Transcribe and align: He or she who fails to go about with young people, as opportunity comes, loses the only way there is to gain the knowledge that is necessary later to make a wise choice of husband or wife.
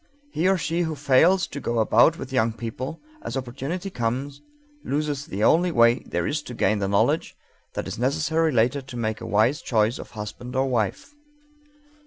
He 0.33 0.47
or 0.49 0.57
she 0.57 0.81
who 0.81 0.95
fails 0.95 1.45
to 1.45 1.59
go 1.59 1.77
about 1.77 2.17
with 2.17 2.33
young 2.33 2.53
people, 2.53 2.99
as 3.21 3.37
opportunity 3.37 3.91
comes, 3.91 4.41
loses 4.83 5.27
the 5.27 5.43
only 5.43 5.71
way 5.71 5.99
there 6.07 6.25
is 6.25 6.41
to 6.41 6.55
gain 6.55 6.79
the 6.79 6.87
knowledge 6.87 7.35
that 7.75 7.87
is 7.87 7.99
necessary 7.99 8.51
later 8.51 8.81
to 8.81 8.97
make 8.97 9.21
a 9.21 9.27
wise 9.27 9.61
choice 9.61 9.99
of 9.99 10.09
husband 10.17 10.55
or 10.55 10.65
wife. 10.67 11.13